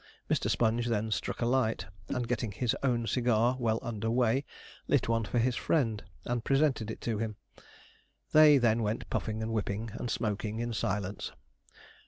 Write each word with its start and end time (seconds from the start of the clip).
Mr. 0.31 0.49
Sponge 0.49 0.87
then 0.87 1.11
struck 1.11 1.41
a 1.43 1.45
light, 1.45 1.85
and, 2.09 2.27
getting 2.27 2.51
his 2.51 2.75
own 2.81 3.05
cigar 3.05 3.55
well 3.59 3.77
under 3.83 4.09
way, 4.09 4.43
lit 4.87 5.07
one 5.07 5.23
for 5.25 5.37
his 5.37 5.55
friend, 5.55 6.03
and 6.25 6.43
presented 6.43 6.89
it 6.89 6.99
to 7.01 7.19
him. 7.19 7.35
They 8.31 8.57
then 8.57 8.81
went 8.81 9.11
puffing, 9.11 9.43
and 9.43 9.53
whipping, 9.53 9.91
and 9.93 10.09
smoking 10.09 10.57
in 10.57 10.73
silence. 10.73 11.33